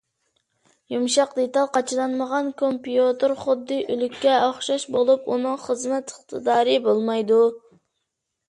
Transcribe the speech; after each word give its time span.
يۇمشاق 0.93 1.35
دېتال 1.39 1.67
قاچىلانمىغان 1.75 2.49
كومپيۇتېر 2.61 3.35
خۇددى 3.43 3.79
ئۆلۈككە 3.83 4.39
ئوخشاش 4.47 4.87
بولۇپ، 4.97 5.31
ئۇنىڭ 5.35 5.63
خىزمەت 5.67 6.15
ئىقتىدارى 6.17 6.83
بولمايدۇ. 6.89 7.43